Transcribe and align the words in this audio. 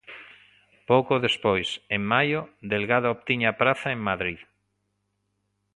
Pouco 0.89 1.23
despois, 1.27 1.69
en 1.95 2.01
maio, 2.13 2.39
Delgado 2.71 3.07
obtiña 3.15 3.51
praza 3.61 3.87
en 3.95 3.99
Madrid. 4.09 4.39